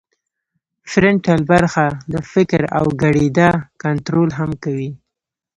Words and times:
فرنټل 0.91 1.39
برخه 1.51 1.85
د 2.13 2.15
فکر 2.31 2.61
او 2.77 2.85
ګړیدا 3.01 3.49
کنترول 3.83 4.29
هم 4.39 4.51
کوي 4.63 4.91